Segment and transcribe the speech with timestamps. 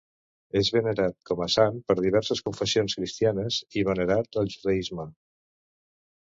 [0.59, 5.07] És venerat com a sant per diverses confessions cristianes i venerat al judaisme.